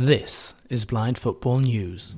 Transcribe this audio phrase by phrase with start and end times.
[0.00, 2.14] This is Blind Football News.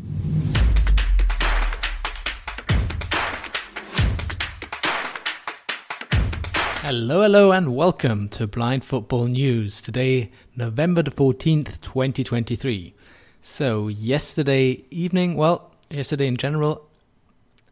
[6.83, 9.81] Hello, hello, and welcome to Blind Football News.
[9.81, 12.93] Today, November the 14th, 2023.
[13.41, 16.87] So, yesterday evening, well, yesterday in general,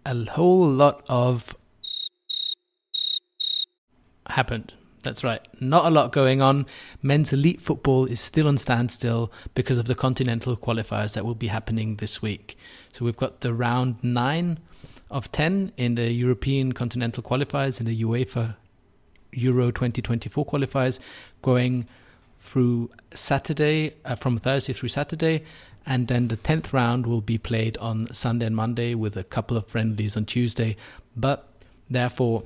[0.06, 1.54] a whole lot of
[4.26, 4.72] happened.
[5.08, 5.40] That's right.
[5.58, 6.66] Not a lot going on.
[7.00, 11.46] Men's elite football is still on standstill because of the continental qualifiers that will be
[11.46, 12.58] happening this week.
[12.92, 14.58] So we've got the round nine
[15.10, 18.56] of 10 in the European continental qualifiers in the UEFA
[19.32, 21.00] Euro 2024 qualifiers
[21.40, 21.86] going
[22.38, 25.42] through Saturday, uh, from Thursday through Saturday.
[25.86, 29.56] And then the 10th round will be played on Sunday and Monday with a couple
[29.56, 30.76] of friendlies on Tuesday.
[31.16, 31.48] But
[31.88, 32.42] therefore,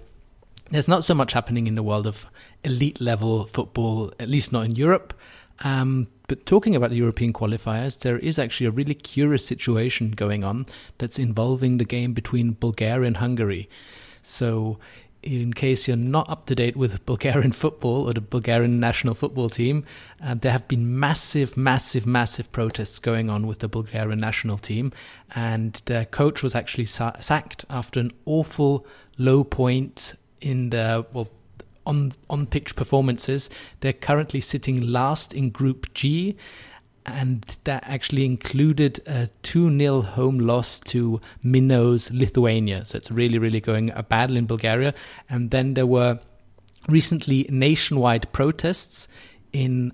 [0.72, 2.26] there's not so much happening in the world of
[2.64, 5.14] elite level football, at least not in Europe.
[5.60, 10.44] Um, but talking about the European qualifiers, there is actually a really curious situation going
[10.44, 10.66] on
[10.98, 13.68] that's involving the game between Bulgaria and Hungary.
[14.22, 14.78] So,
[15.22, 19.48] in case you're not up to date with Bulgarian football or the Bulgarian national football
[19.48, 19.84] team,
[20.24, 24.92] uh, there have been massive, massive, massive protests going on with the Bulgarian national team.
[25.36, 28.84] And their coach was actually sa- sacked after an awful
[29.16, 31.28] low point in the well
[31.86, 33.50] on on pitch performances.
[33.80, 36.36] They're currently sitting last in Group G,
[37.06, 42.84] and that actually included a 2 0 home loss to Minnos, Lithuania.
[42.84, 44.94] So it's really, really going a battle in Bulgaria.
[45.28, 46.18] And then there were
[46.88, 49.08] recently nationwide protests
[49.52, 49.92] in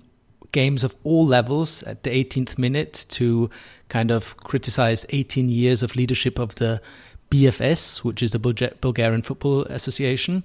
[0.51, 3.49] games of all levels at the 18th minute to
[3.89, 6.81] kind of criticize 18 years of leadership of the
[7.29, 10.43] BFS, which is the Bulgarian Football Association.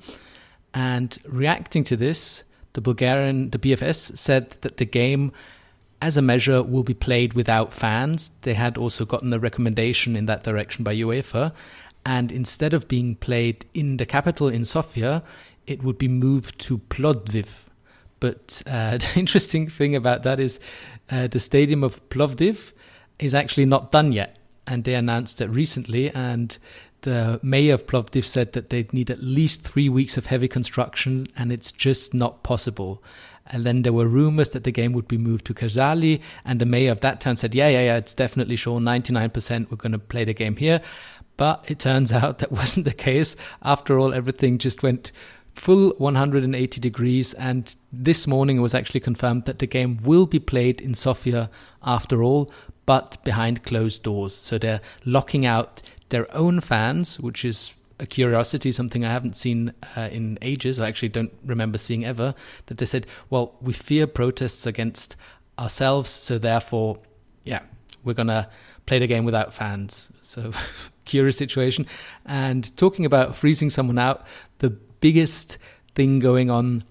[0.75, 5.33] And reacting to this, the Bulgarian, the BFS said that the game,
[6.03, 8.33] as a measure, will be played without fans.
[8.43, 11.53] They had also gotten a recommendation in that direction by UEFA.
[12.05, 15.23] And instead of being played in the capital in Sofia,
[15.67, 17.49] it would be moved to Plovdiv.
[18.21, 20.59] But uh, the interesting thing about that is
[21.11, 22.73] uh, the stadium of Plovdiv
[23.21, 24.37] is actually not done yet
[24.67, 26.11] and they announced it recently.
[26.11, 26.57] And
[27.05, 31.27] the mayor of Plovdiv said that they'd need at least three weeks of heavy construction,
[31.37, 33.03] and it's just not possible.
[33.47, 36.67] And then there were rumors that the game would be moved to Kazali, and the
[36.67, 38.81] mayor of that town said, "Yeah, yeah, yeah, it's definitely sure.
[38.81, 40.81] Ninety-nine percent we're going to play the game here."
[41.37, 43.37] But it turns out that wasn't the case.
[43.63, 45.13] After all, everything just went
[45.55, 47.35] full 180 degrees.
[47.35, 51.51] And this morning it was actually confirmed that the game will be played in Sofia
[51.83, 52.51] after all,
[52.87, 54.35] but behind closed doors.
[54.35, 55.83] So they're locking out
[56.15, 60.79] their own fans, which is a curiosity, something I haven't seen uh, in ages.
[60.79, 62.37] I actually don't remember seeing ever.
[62.67, 65.17] That they said, well, we fear protests against
[65.59, 66.99] ourselves, so therefore,
[67.43, 67.63] yeah,
[68.05, 68.49] we're to
[68.87, 70.13] play the game without fans.
[70.23, 70.53] So,
[71.05, 71.87] curious situation.
[72.25, 74.25] And talking about freezing someone out,
[74.59, 75.59] the biggest
[75.95, 76.83] thing going on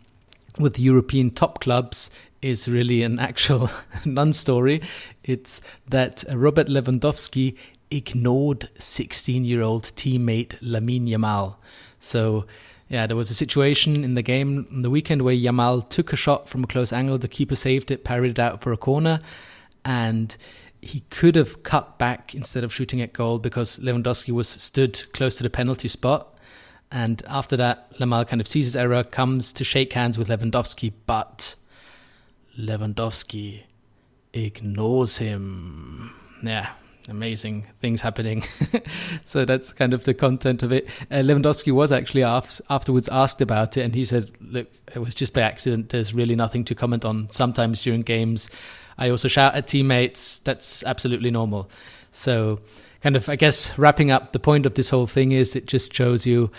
[0.59, 2.11] with European top clubs
[2.43, 3.69] is really an actual
[4.05, 4.81] non story.
[5.23, 7.57] It's that Robert Lewandowski
[7.93, 11.55] ignored 16 year old teammate Lamine Yamal.
[11.99, 12.45] So,
[12.89, 16.17] yeah, there was a situation in the game on the weekend where Yamal took a
[16.17, 17.17] shot from a close angle.
[17.17, 19.19] The keeper saved it, parried it out for a corner,
[19.85, 20.35] and
[20.81, 25.37] he could have cut back instead of shooting at goal because Lewandowski was stood close
[25.37, 26.37] to the penalty spot.
[26.91, 30.93] And after that, Yamal kind of sees his error, comes to shake hands with Lewandowski,
[31.05, 31.55] but
[32.59, 33.63] Lewandowski
[34.33, 36.13] ignores him.
[36.43, 36.69] Yeah,
[37.09, 38.43] amazing things happening.
[39.23, 40.87] so that's kind of the content of it.
[41.11, 45.15] Uh, Lewandowski was actually af- afterwards asked about it, and he said, "Look, it was
[45.15, 45.89] just by accident.
[45.89, 47.29] There's really nothing to comment on.
[47.29, 48.49] Sometimes during games,
[48.97, 50.39] I also shout at teammates.
[50.39, 51.69] That's absolutely normal."
[52.11, 52.59] So,
[53.01, 55.93] kind of, I guess, wrapping up the point of this whole thing is it just
[55.93, 56.51] shows you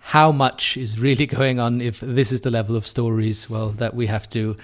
[0.00, 3.94] how much is really going on if this is the level of stories well that
[3.94, 4.56] we have to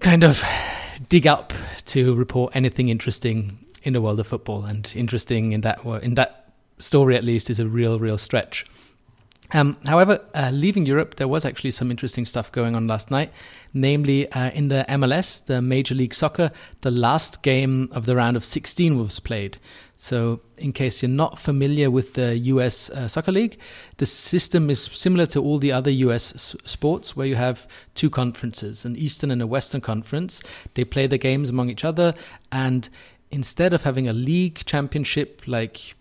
[0.00, 0.44] kind of
[1.08, 1.52] dig up
[1.84, 4.64] to report anything interesting in the world of football.
[4.64, 8.64] And interesting in that in that story, at least, is a real, real stretch.
[9.52, 13.32] Um, however, uh, leaving Europe, there was actually some interesting stuff going on last night.
[13.72, 16.50] Namely, uh, in the MLS, the Major League Soccer,
[16.82, 19.56] the last game of the round of 16 was played.
[19.96, 23.58] So, in case you're not familiar with the US uh, Soccer League,
[23.96, 28.10] the system is similar to all the other US s- sports where you have two
[28.10, 30.42] conferences, an Eastern and a Western Conference.
[30.74, 32.14] They play the games among each other,
[32.52, 32.88] and
[33.30, 35.94] instead of having a league championship like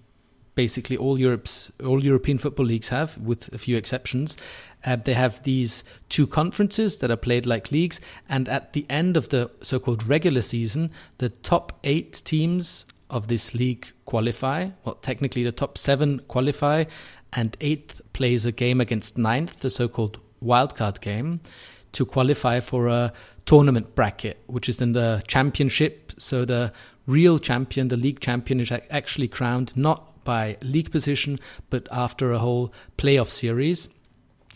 [0.57, 4.38] basically all Europe's all European football leagues have, with a few exceptions.
[4.85, 9.18] Uh, they have these two conferences that are played like leagues, and at the end
[9.18, 14.68] of the so-called regular season, the top eight teams of this league qualify.
[14.83, 16.85] Well, technically, the top seven qualify,
[17.33, 21.39] and eighth plays a game against ninth, the so-called wildcard game,
[21.91, 23.13] to qualify for a
[23.45, 26.13] tournament bracket, which is then the championship.
[26.18, 26.71] So the
[27.07, 31.39] real champion, the league champion, is actually crowned not by league position,
[31.69, 33.89] but after a whole playoff series.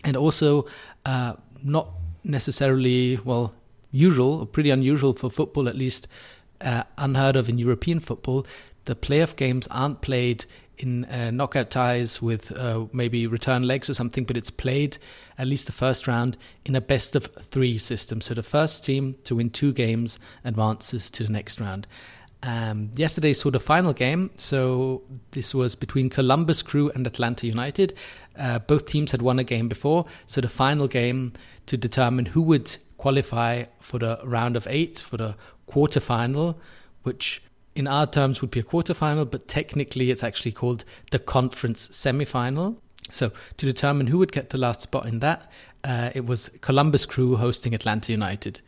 [0.03, 0.67] And also,
[1.05, 1.33] uh,
[1.63, 1.89] not
[2.23, 3.53] necessarily, well,
[3.91, 6.07] usual, or pretty unusual for football, at least
[6.59, 8.45] uh, unheard of in European football.
[8.85, 10.45] The playoff games aren't played
[10.77, 14.97] in uh, knockout ties with uh, maybe return legs or something, but it's played
[15.37, 18.21] at least the first round in a best of three system.
[18.21, 21.87] So the first team to win two games advances to the next round.
[22.43, 24.31] Um, yesterday saw the final game.
[24.35, 27.93] So this was between Columbus Crew and Atlanta United.
[28.37, 30.05] Uh, both teams had won a game before.
[30.25, 31.33] So the final game
[31.67, 35.35] to determine who would qualify for the round of eight for the
[35.67, 36.55] quarterfinal,
[37.03, 37.41] which
[37.75, 42.75] in our terms would be a quarterfinal, but technically it's actually called the conference semifinal.
[43.11, 45.51] So to determine who would get the last spot in that,
[45.83, 48.61] uh, it was Columbus Crew hosting Atlanta United.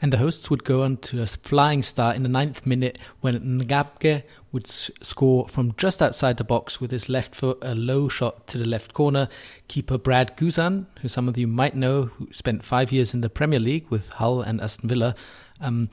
[0.00, 3.38] And the hosts would go on to a flying start in the ninth minute when
[3.40, 4.22] Nagbe
[4.52, 8.58] would score from just outside the box with his left foot, a low shot to
[8.58, 9.28] the left corner.
[9.66, 13.28] Keeper Brad Guzan, who some of you might know, who spent five years in the
[13.28, 15.14] Premier League with Hull and Aston Villa,
[15.60, 15.90] um,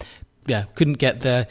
[0.48, 1.48] yeah, couldn't get there.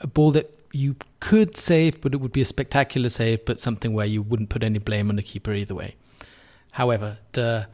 [0.00, 3.92] A ball that you could save, but it would be a spectacular save, but something
[3.92, 5.94] where you wouldn't put any blame on the keeper either way.
[6.70, 7.66] However, the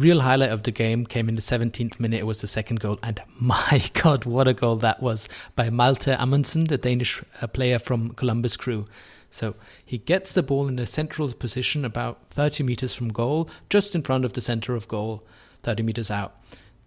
[0.00, 2.20] real highlight of the game came in the 17th minute.
[2.20, 6.16] It was the second goal, and my God, what a goal that was by Malte
[6.18, 8.86] Amundsen, the Danish uh, player from Columbus Crew.
[9.30, 9.54] So
[9.84, 14.02] he gets the ball in a central position about 30 meters from goal, just in
[14.02, 15.22] front of the center of goal,
[15.62, 16.34] 30 meters out.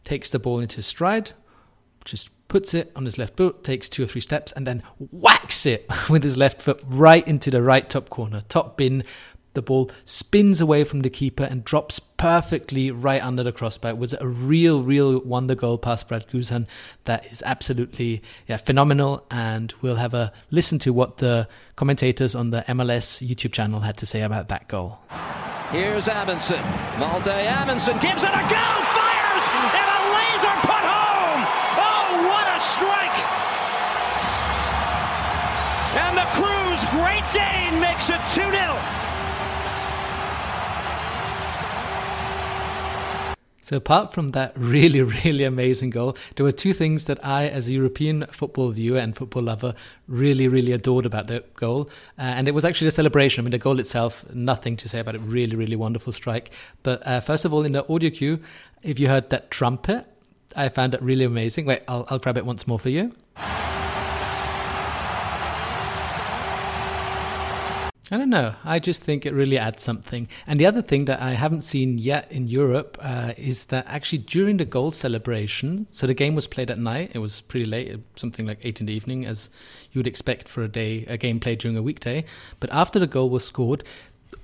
[0.04, 1.32] Takes the ball into stride,
[2.04, 5.66] just puts it on his left foot, takes two or three steps, and then whacks
[5.66, 9.04] it with his left foot right into the right top corner, top bin.
[9.54, 13.92] The ball spins away from the keeper and drops perfectly right under the crossbar.
[13.92, 16.66] It was a real, real wonder goal past Brad Guzan
[17.06, 19.26] that is absolutely yeah, phenomenal.
[19.30, 23.98] And we'll have a listen to what the commentators on the MLS YouTube channel had
[23.98, 25.00] to say about that goal.
[25.72, 26.62] Here's Amundsen.
[27.00, 28.68] Malte Amundsen gives it a go!
[28.94, 29.46] Fires!
[29.74, 31.42] And a laser put home!
[31.82, 33.18] Oh, what a strike!
[35.98, 38.63] And the Crew's Great Dane makes it 2 0.
[43.64, 47.70] So, apart from that really, really amazing goal, there were two things that I, as
[47.70, 49.74] a European football viewer and football lover,
[50.10, 51.90] really, really adored about the goal.
[52.20, 53.42] Uh, and it was actually the celebration.
[53.42, 55.22] I mean, the goal itself, nothing to say about it.
[55.22, 56.52] Really, really wonderful strike.
[56.84, 58.42] But uh, first of all, in the audio cue,
[58.84, 60.06] if you heard that trumpet,
[60.58, 61.66] I found it really amazing.
[61.66, 63.14] Wait, I'll, I'll grab it once more for you.
[68.14, 68.54] I don't know.
[68.64, 70.28] I just think it really adds something.
[70.46, 74.20] And the other thing that I haven't seen yet in Europe uh, is that actually
[74.20, 77.10] during the goal celebration, so the game was played at night.
[77.16, 79.50] It was pretty late, something like eight in the evening, as
[79.94, 82.24] you would expect for a day, a game played during a weekday.
[82.60, 83.84] But after the goal was scored,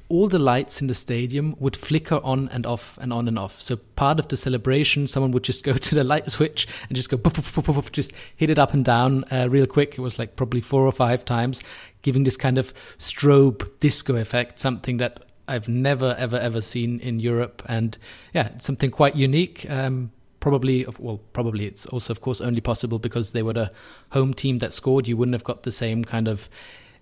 [0.10, 3.62] all the lights in the stadium would flicker on and off and on and off.
[3.62, 7.10] So part of the celebration, someone would just go to the light switch and just
[7.10, 9.98] go, poof, poof, poof, just hit it up and down uh, real quick.
[9.98, 11.64] It was like probably four or five times,
[12.02, 17.20] giving this kind of strobe disco effect, something that I've never, ever, ever seen in
[17.20, 17.62] Europe.
[17.68, 17.98] And
[18.34, 19.70] yeah, something quite unique.
[19.70, 23.72] Um, probably, well, probably it's also, of course, only possible because they were the
[24.12, 25.08] home team that scored.
[25.08, 26.50] You wouldn't have got the same kind of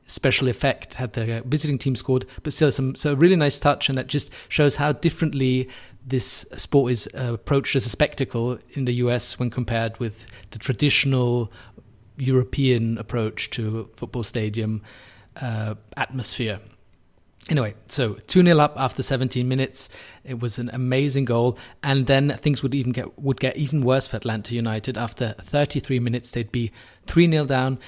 [0.08, 3.98] special effect had the visiting team scored, but still some so really nice touch, and
[3.98, 5.70] that just shows how differently
[6.06, 10.60] this sport is uh, approached as a spectacle in the US when compared with the
[10.60, 11.52] traditional
[12.18, 14.82] European approach to football stadium
[15.36, 16.60] uh, atmosphere.
[17.50, 19.90] Anyway, so 2 0 up after 17 minutes.
[20.26, 21.58] It was an amazing goal.
[21.84, 24.98] And then things would even get would get even worse for Atlanta United.
[24.98, 26.72] After 33 minutes, they'd be
[27.06, 27.80] 3 0 down.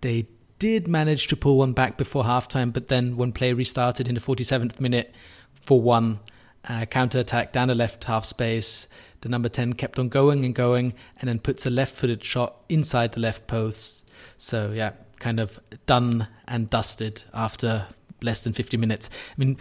[0.00, 0.26] They
[0.62, 4.20] did manage to pull one back before halftime, but then when play restarted in the
[4.20, 5.12] 47th minute
[5.60, 6.20] for one
[6.68, 8.86] uh, counter attack down the left half space,
[9.22, 12.62] the number 10 kept on going and going and then puts a left footed shot
[12.68, 14.08] inside the left post.
[14.38, 17.84] So, yeah, kind of done and dusted after
[18.22, 19.10] less than 50 minutes.
[19.12, 19.56] I mean,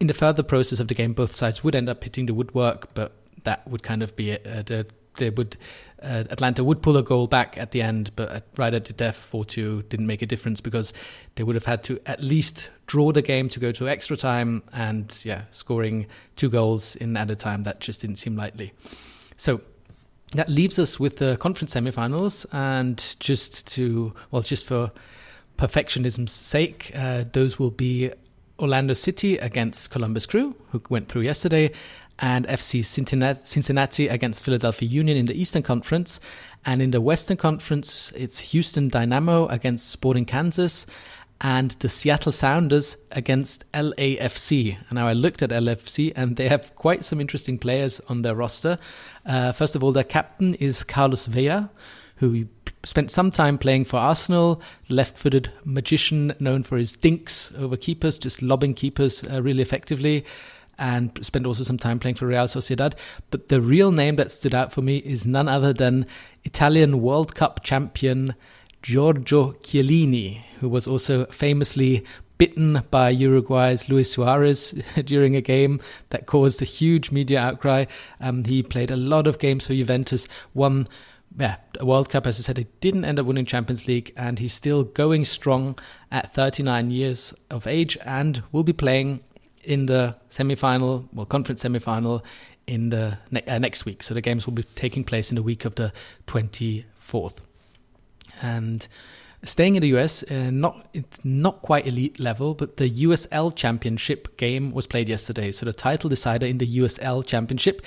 [0.00, 2.94] in the further process of the game, both sides would end up hitting the woodwork,
[2.94, 3.12] but
[3.44, 4.46] that would kind of be it.
[4.46, 4.86] Uh, the
[5.16, 5.56] they would
[6.02, 9.16] uh, Atlanta would pull a goal back at the end, but right at the death,
[9.16, 10.92] 4 2 didn't make a difference because
[11.34, 14.62] they would have had to at least draw the game to go to extra time.
[14.72, 16.06] And yeah, scoring
[16.36, 18.72] two goals in at a time, that just didn't seem likely.
[19.36, 19.60] So
[20.32, 22.44] that leaves us with the conference semifinals.
[22.52, 24.92] And just to, well, just for
[25.56, 28.12] perfectionism's sake, uh, those will be
[28.58, 31.72] Orlando City against Columbus Crew, who went through yesterday,
[32.18, 36.20] and FC Cincinnati against Philadelphia Union in the Eastern Conference.
[36.64, 40.86] And in the Western Conference, it's Houston Dynamo against Sporting Kansas
[41.40, 44.76] and the Seattle Sounders against LAFC.
[44.88, 48.34] And now I looked at LAFC and they have quite some interesting players on their
[48.34, 48.78] roster.
[49.26, 51.70] Uh, first of all, their captain is Carlos Vela,
[52.16, 52.46] who
[52.84, 58.18] spent some time playing for Arsenal, left footed magician known for his dinks over keepers,
[58.18, 60.24] just lobbing keepers uh, really effectively
[60.78, 62.94] and spent also some time playing for Real Sociedad.
[63.30, 66.06] But the real name that stood out for me is none other than
[66.44, 68.34] Italian World Cup champion
[68.82, 72.04] Giorgio Chiellini, who was also famously
[72.38, 75.80] bitten by Uruguay's Luis Suarez during a game
[76.10, 77.86] that caused a huge media outcry.
[78.20, 80.88] Um, he played a lot of games for Juventus, won
[81.38, 84.38] yeah, a World Cup, as I said, he didn't end up winning Champions League, and
[84.38, 85.78] he's still going strong
[86.10, 89.20] at 39 years of age and will be playing
[89.66, 92.24] in the semi-final, well, conference semi-final
[92.66, 94.02] in the ne- uh, next week.
[94.02, 95.92] So the games will be taking place in the week of the
[96.26, 97.38] 24th.
[98.42, 98.86] And
[99.44, 104.36] staying in the US, uh, not it's not quite elite level, but the USL Championship
[104.36, 105.52] game was played yesterday.
[105.52, 107.82] So the title decider in the USL Championship.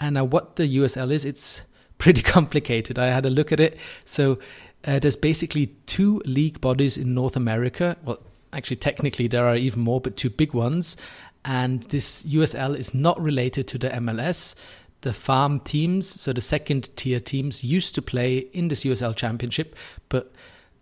[0.00, 1.62] And uh, what the USL is, it's
[1.98, 2.98] pretty complicated.
[2.98, 3.78] I had a look at it.
[4.04, 4.38] So
[4.84, 7.96] uh, there's basically two league bodies in North America.
[8.04, 8.20] Well,
[8.54, 10.96] actually, technically, there are even more, but two big ones.
[11.44, 14.54] And this USL is not related to the MLS.
[15.02, 19.76] The farm teams, so the second tier teams, used to play in this USL championship,
[20.08, 20.32] but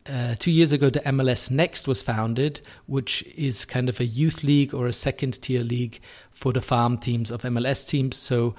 [0.07, 4.43] uh, two years ago, the MLS Next was founded, which is kind of a youth
[4.43, 6.01] league or a second tier league
[6.33, 8.17] for the farm teams of MLS teams.
[8.17, 8.55] So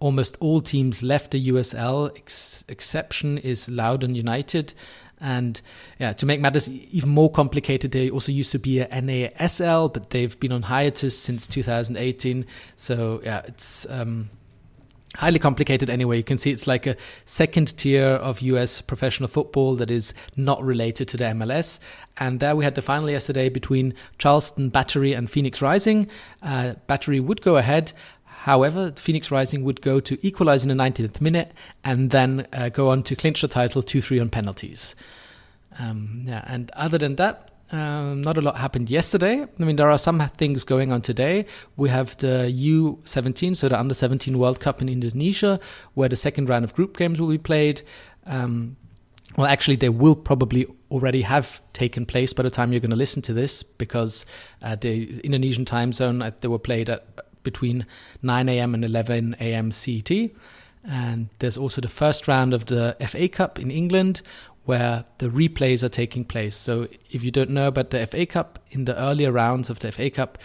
[0.00, 2.16] almost all teams left the USL.
[2.16, 4.74] Ex- exception is Loudoun United,
[5.20, 5.60] and
[5.98, 10.10] yeah, to make matters even more complicated, they also used to be a NASL, but
[10.10, 12.46] they've been on hiatus since 2018.
[12.76, 14.30] So yeah, it's um,
[15.16, 16.16] highly complicated anyway.
[16.16, 20.62] You can see it's like a second tier of US professional football that is not
[20.62, 21.80] related to the MLS.
[22.18, 26.08] And there we had the final yesterday between Charleston Battery and Phoenix Rising.
[26.42, 27.92] Uh, Battery would go ahead.
[28.38, 31.52] However, Phoenix Rising would go to equalize in the 19th minute
[31.82, 34.94] and then uh, go on to clinch the title 2 3 on penalties.
[35.78, 39.42] Um, yeah, and other than that, um, not a lot happened yesterday.
[39.42, 41.46] I mean, there are some things going on today.
[41.76, 45.58] We have the U17, so the Under 17 World Cup in Indonesia,
[45.94, 47.82] where the second round of group games will be played.
[48.24, 48.76] Um,
[49.36, 52.96] well, actually, they will probably already have taken place by the time you're going to
[52.96, 54.24] listen to this because
[54.62, 57.04] uh, the Indonesian time zone, uh, they were played at
[57.38, 57.86] between
[58.22, 58.74] 9 a.m.
[58.74, 59.72] and 11 a.m.
[59.72, 60.10] CET.
[60.84, 64.22] And there's also the first round of the FA Cup in England,
[64.64, 66.54] where the replays are taking place.
[66.54, 69.90] So if you don't know about the FA Cup, in the earlier rounds of the
[69.92, 70.38] FA Cup,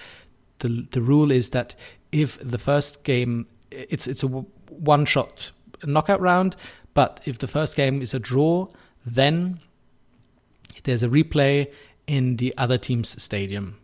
[0.59, 1.75] the the rule is that
[2.11, 5.51] if the first game it's it's a one shot
[5.85, 6.55] knockout round,
[6.93, 8.67] but if the first game is a draw,
[9.05, 9.59] then
[10.83, 11.71] there's a replay
[12.07, 13.77] in the other team's stadium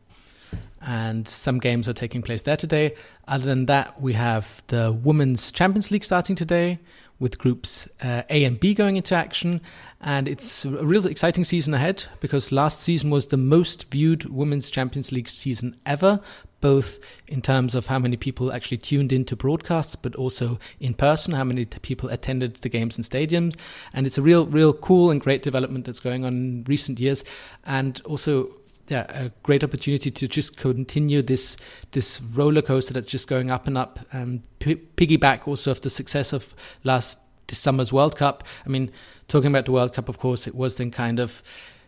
[0.81, 2.95] and some games are taking place there today.
[3.27, 6.79] Other than that, we have the Women's Champions League starting today
[7.19, 9.61] with groups uh, A and B going into action.
[10.01, 14.71] And it's a real exciting season ahead because last season was the most viewed Women's
[14.71, 16.21] Champions League season ever,
[16.61, 21.33] both in terms of how many people actually tuned into broadcasts, but also in person,
[21.33, 23.57] how many people attended the games in stadiums.
[23.93, 27.25] And it's a real, real cool and great development that's going on in recent years.
[27.65, 28.49] And also,
[28.89, 31.57] yeah, a great opportunity to just continue this
[31.91, 35.89] this roller coaster that's just going up and up, and p- piggyback also of the
[35.89, 36.53] success of
[36.83, 38.43] last this summer's World Cup.
[38.65, 38.91] I mean,
[39.27, 41.43] talking about the World Cup, of course, it was then kind of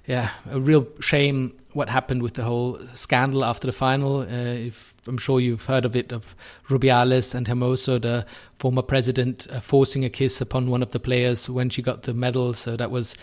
[0.07, 4.21] yeah a real shame what happened with the whole scandal after the final.
[4.21, 6.35] Uh, if I'm sure you've heard of it of
[6.67, 11.49] Rubiales and Hermoso, the former president, uh, forcing a kiss upon one of the players
[11.49, 12.53] when she got the medal.
[12.53, 13.15] So that was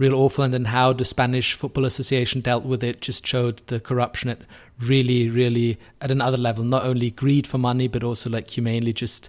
[0.00, 0.42] real awful.
[0.42, 4.40] And then how the Spanish Football Association dealt with it just showed the corruption at
[4.80, 6.64] really, really at another level.
[6.64, 9.28] Not only greed for money, but also like humanely just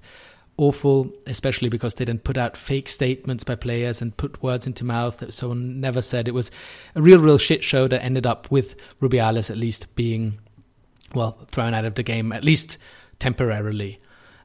[0.58, 4.86] awful, especially because they didn't put out fake statements by players and put words into
[4.86, 6.28] mouth that someone never said.
[6.28, 6.52] It was
[6.96, 10.40] a real, real shit show that ended up with Rubiales at least being,
[11.14, 12.78] well, thrown out of the game, at least
[13.20, 14.00] temporarily.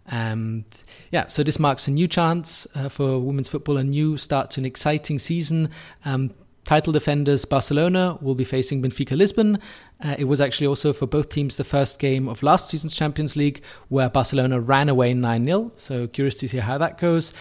[0.08, 0.64] And
[1.10, 4.60] yeah, so this marks a new chance uh, for women's football, a new start to
[4.60, 5.70] an exciting season.
[6.04, 6.32] Um,
[6.64, 9.58] title defenders Barcelona will be facing Benfica Lisbon.
[10.04, 13.36] Uh, it was actually also for both teams the first game of last season's Champions
[13.36, 15.72] League, where Barcelona ran away 9 0.
[15.76, 17.32] So curious to see how that goes.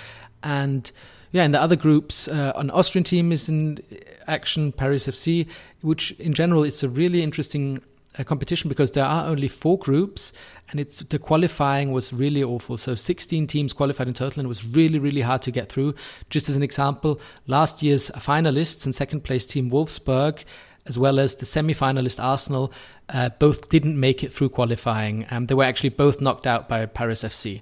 [0.43, 0.91] And
[1.31, 3.79] yeah, in the other groups, uh, an Austrian team is in
[4.27, 5.47] action, Paris FC,
[5.81, 7.83] which in general it's a really interesting
[8.23, 10.33] competition because there are only four groups
[10.69, 12.77] and it's the qualifying was really awful.
[12.77, 15.95] So 16 teams qualified in total and it was really really hard to get through.
[16.29, 20.43] Just as an example, last year's finalists and second place team Wolfsburg
[20.87, 22.71] as well as the semi-finalist Arsenal
[23.09, 25.25] uh, both didn't make it through qualifying.
[25.31, 27.61] Um, they were actually both knocked out by Paris FC.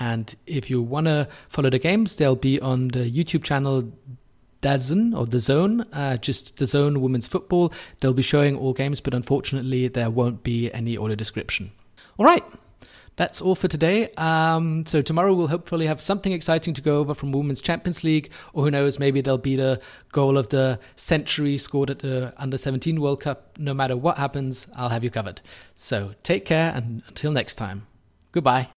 [0.00, 3.92] And if you want to follow the games, they'll be on the YouTube channel
[4.64, 7.72] DAZN or the Zone, uh, just the Zone Women's Football.
[8.00, 11.70] They'll be showing all games, but unfortunately, there won't be any audio description.
[12.16, 12.42] All right,
[13.16, 14.08] that's all for today.
[14.16, 18.30] Um, so tomorrow we'll hopefully have something exciting to go over from Women's Champions League,
[18.54, 19.80] or who knows, maybe there'll be the
[20.12, 23.58] goal of the century scored at the Under 17 World Cup.
[23.58, 25.42] No matter what happens, I'll have you covered.
[25.74, 27.86] So take care, and until next time,
[28.32, 28.73] goodbye.